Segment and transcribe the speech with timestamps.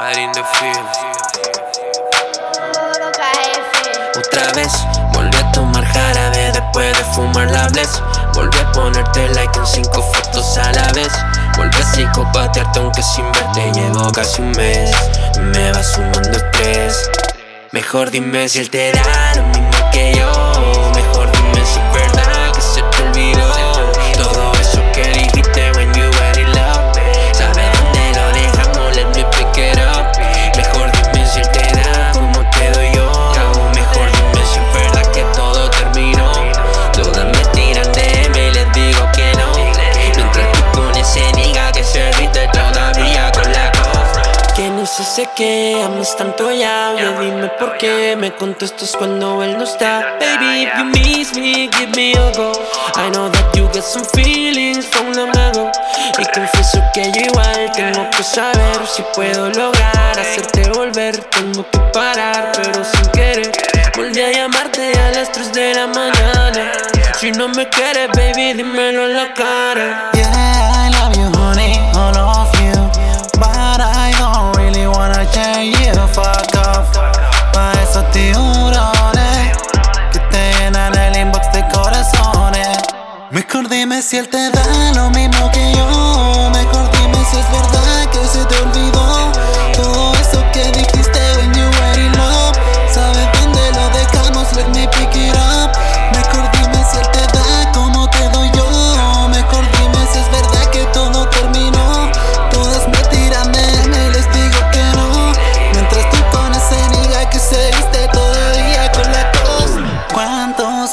[0.00, 0.88] Right in the field.
[4.16, 4.72] Otra vez
[5.12, 8.02] volví a tomar jarabe después de fumar la bless.
[8.32, 11.12] Volví a ponerte like en cinco fotos a la vez.
[11.58, 14.90] Volví a psicopatearte aunque sin verte llevo casi un mes.
[15.38, 17.10] Me va sumando estrés.
[17.72, 20.49] Mejor dime si él te da lo mismo que yo.
[44.96, 46.94] Que no sé qué amas tanto ya.
[46.96, 50.16] Ya dime por qué me contestas cuando él no está.
[50.18, 52.50] Baby, if you miss me, give me a go.
[52.96, 55.70] I know that you get some feelings from long ago.
[56.18, 61.18] Y confieso que yo igual tengo que saber si puedo lograr hacerte volver.
[61.30, 63.52] Tengo que parar, pero sin querer.
[63.96, 66.72] Volví a llamarte a las 3 de la mañana.
[67.18, 70.10] Si no me quieres, baby, dímelo en la cara.
[84.02, 85.39] Si él te da lo mismo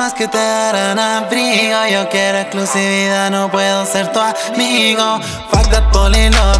[0.00, 1.76] más que te darán abrigo?
[1.92, 5.20] Yo quiero exclusividad, no puedo ser tu amigo.
[5.50, 6.58] Fuck that polylog,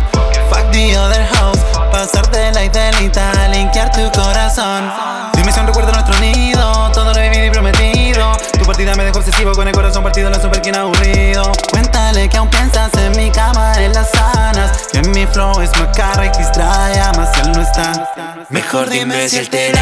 [0.50, 1.58] fuck the other house.
[1.90, 4.92] Pasarte la idelita, linkear tu corazón.
[5.32, 8.36] Dime si aún recuerdo nuestro nido, todo lo vivido y prometido.
[8.58, 11.50] Tu partida me dejó obsesivo con el corazón partido, no super quien aburrido.
[11.70, 14.86] Cuéntale que aún piensas en mi cama, en las sanas.
[14.92, 18.06] Que mi flow es macarra y que distrae, más él no está.
[18.50, 19.80] Mejor dime si él te da